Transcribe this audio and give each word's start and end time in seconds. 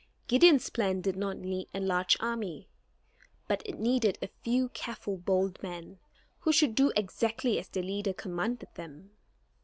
Gideon's 0.25 0.71
plan 0.71 1.01
did 1.01 1.15
not 1.15 1.37
need 1.37 1.67
a 1.75 1.79
large 1.79 2.17
army; 2.19 2.67
but 3.47 3.61
it 3.67 3.77
needed 3.77 4.17
a 4.19 4.29
few 4.43 4.69
careful, 4.69 5.15
bold 5.15 5.61
men, 5.61 5.99
who 6.39 6.51
should 6.51 6.73
do 6.73 6.91
exactly 6.95 7.59
as 7.59 7.69
their 7.69 7.83
leader 7.83 8.11
commanded 8.11 8.69
them. 8.73 9.11